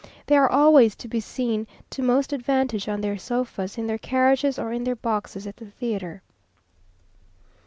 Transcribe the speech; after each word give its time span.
They 0.25 0.35
are 0.35 0.49
always 0.49 0.95
to 0.95 1.07
be 1.07 1.19
seen 1.19 1.67
to 1.91 2.01
most 2.01 2.33
advantage 2.33 2.89
on 2.89 3.01
their 3.01 3.19
sofas, 3.19 3.77
in 3.77 3.85
their 3.85 3.99
carriages, 3.99 4.57
or 4.57 4.73
in 4.73 4.83
their 4.83 4.95
boxes 4.95 5.45
at 5.45 5.57
the 5.57 5.67
theatre. 5.69 6.23